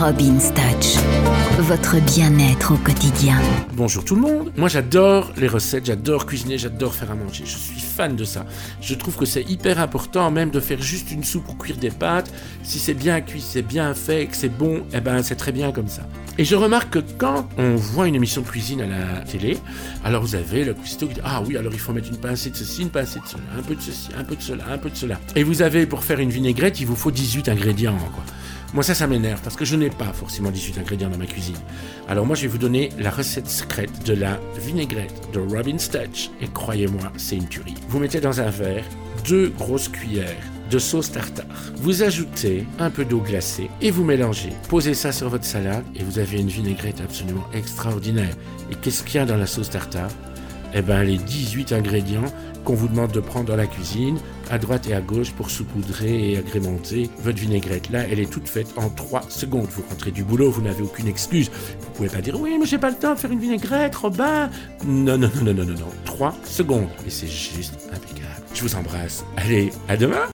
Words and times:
Robin's 0.00 0.50
Touch, 0.54 0.96
votre 1.58 2.00
bien-être 2.00 2.72
au 2.72 2.78
quotidien. 2.78 3.38
Bonjour 3.74 4.02
tout 4.02 4.14
le 4.14 4.22
monde. 4.22 4.50
Moi 4.56 4.70
j'adore 4.70 5.30
les 5.36 5.46
recettes, 5.46 5.84
j'adore 5.84 6.24
cuisiner, 6.24 6.56
j'adore 6.56 6.94
faire 6.94 7.10
à 7.10 7.14
manger. 7.14 7.44
Je 7.44 7.58
suis 7.58 7.78
fan 7.78 8.16
de 8.16 8.24
ça. 8.24 8.46
Je 8.80 8.94
trouve 8.94 9.18
que 9.18 9.26
c'est 9.26 9.42
hyper 9.42 9.78
important 9.78 10.30
même 10.30 10.48
de 10.48 10.58
faire 10.58 10.80
juste 10.80 11.10
une 11.10 11.22
soupe 11.22 11.50
ou 11.50 11.54
cuire 11.54 11.76
des 11.76 11.90
pâtes. 11.90 12.32
Si 12.62 12.78
c'est 12.78 12.94
bien 12.94 13.20
cuit, 13.20 13.42
c'est 13.42 13.60
bien 13.60 13.92
fait, 13.92 14.24
que 14.24 14.36
c'est 14.36 14.48
bon, 14.48 14.86
eh 14.94 15.02
ben 15.02 15.22
c'est 15.22 15.34
très 15.34 15.52
bien 15.52 15.70
comme 15.70 15.88
ça. 15.88 16.06
Et 16.38 16.46
je 16.46 16.56
remarque 16.56 16.94
que 16.94 17.00
quand 17.18 17.46
on 17.58 17.76
voit 17.76 18.08
une 18.08 18.14
émission 18.14 18.40
de 18.40 18.46
cuisine 18.46 18.80
à 18.80 18.86
la 18.86 19.20
télé, 19.24 19.58
alors 20.02 20.22
vous 20.22 20.34
avez 20.34 20.64
le 20.64 20.72
cuistot 20.72 21.08
qui 21.08 21.14
dit 21.14 21.20
Ah 21.24 21.42
oui, 21.46 21.58
alors 21.58 21.74
il 21.74 21.78
faut 21.78 21.92
mettre 21.92 22.08
une 22.08 22.16
pincée 22.16 22.48
de 22.48 22.56
ceci, 22.56 22.80
une 22.80 22.88
pincée 22.88 23.20
de 23.20 23.26
cela, 23.26 23.42
un 23.58 23.62
peu 23.62 23.74
de 23.74 23.82
ceci, 23.82 24.08
un 24.18 24.24
peu 24.24 24.34
de 24.34 24.42
cela, 24.42 24.64
un 24.72 24.78
peu 24.78 24.88
de 24.88 24.96
cela. 24.96 25.20
Et 25.36 25.42
vous 25.42 25.60
avez 25.60 25.84
pour 25.84 26.04
faire 26.04 26.20
une 26.20 26.30
vinaigrette, 26.30 26.80
il 26.80 26.86
vous 26.86 26.96
faut 26.96 27.10
18 27.10 27.50
ingrédients. 27.50 27.98
Quoi. 28.14 28.24
Moi, 28.72 28.84
ça, 28.84 28.94
ça 28.94 29.08
m'énerve 29.08 29.40
parce 29.42 29.56
que 29.56 29.64
je 29.64 29.74
n'ai 29.74 29.90
pas 29.90 30.12
forcément 30.12 30.50
18 30.50 30.78
ingrédients 30.78 31.10
dans 31.10 31.18
ma 31.18 31.26
cuisine. 31.26 31.56
Alors, 32.08 32.24
moi, 32.24 32.36
je 32.36 32.42
vais 32.42 32.48
vous 32.48 32.58
donner 32.58 32.90
la 32.98 33.10
recette 33.10 33.48
secrète 33.48 34.04
de 34.06 34.14
la 34.14 34.38
vinaigrette 34.58 35.28
de 35.32 35.40
Robin's 35.40 35.90
Touch. 35.90 36.30
Et 36.40 36.46
croyez-moi, 36.46 37.12
c'est 37.16 37.36
une 37.36 37.48
tuerie. 37.48 37.74
Vous 37.88 37.98
mettez 37.98 38.20
dans 38.20 38.40
un 38.40 38.50
verre 38.50 38.84
deux 39.26 39.48
grosses 39.48 39.88
cuillères 39.88 40.36
de 40.70 40.78
sauce 40.78 41.10
tartare. 41.10 41.46
Vous 41.78 42.04
ajoutez 42.04 42.64
un 42.78 42.90
peu 42.90 43.04
d'eau 43.04 43.20
glacée 43.20 43.68
et 43.82 43.90
vous 43.90 44.04
mélangez. 44.04 44.52
Posez 44.68 44.94
ça 44.94 45.10
sur 45.10 45.28
votre 45.28 45.44
salade 45.44 45.84
et 45.96 46.04
vous 46.04 46.20
avez 46.20 46.38
une 46.38 46.48
vinaigrette 46.48 47.00
absolument 47.00 47.46
extraordinaire. 47.52 48.36
Et 48.70 48.76
qu'est-ce 48.76 49.02
qu'il 49.02 49.16
y 49.16 49.18
a 49.18 49.26
dans 49.26 49.36
la 49.36 49.46
sauce 49.46 49.70
tartare? 49.70 50.10
Eh 50.74 50.82
bien, 50.82 51.02
les 51.02 51.16
18 51.16 51.72
ingrédients 51.72 52.24
qu'on 52.64 52.74
vous 52.74 52.88
demande 52.88 53.12
de 53.12 53.20
prendre 53.20 53.46
dans 53.46 53.56
la 53.56 53.66
cuisine, 53.66 54.18
à 54.50 54.58
droite 54.58 54.88
et 54.88 54.94
à 54.94 55.00
gauche 55.00 55.32
pour 55.32 55.50
saupoudrer 55.50 56.32
et 56.32 56.38
agrémenter 56.38 57.08
votre 57.22 57.38
vinaigrette. 57.38 57.90
Là, 57.90 58.04
elle 58.10 58.20
est 58.20 58.30
toute 58.30 58.48
faite 58.48 58.68
en 58.76 58.88
3 58.90 59.22
secondes. 59.28 59.68
Vous 59.70 59.82
rentrez 59.88 60.10
du 60.10 60.24
boulot, 60.24 60.50
vous 60.50 60.62
n'avez 60.62 60.82
aucune 60.82 61.08
excuse. 61.08 61.50
Vous 61.80 61.90
pouvez 61.90 62.08
pas 62.08 62.20
dire 62.20 62.38
oui, 62.38 62.56
mais 62.58 62.66
j'ai 62.66 62.78
pas 62.78 62.90
le 62.90 62.96
temps 62.96 63.14
de 63.14 63.18
faire 63.18 63.30
une 63.30 63.40
vinaigrette, 63.40 63.94
Robin. 63.94 64.50
Non, 64.84 65.16
non, 65.16 65.30
non, 65.36 65.44
non, 65.44 65.54
non, 65.54 65.64
non, 65.64 65.74
non. 65.74 65.88
3 66.04 66.34
secondes. 66.44 66.88
Et 67.06 67.10
c'est 67.10 67.28
juste 67.28 67.88
impeccable. 67.90 68.44
Je 68.54 68.62
vous 68.62 68.74
embrasse. 68.74 69.24
Allez, 69.36 69.70
à 69.88 69.96
demain 69.96 70.26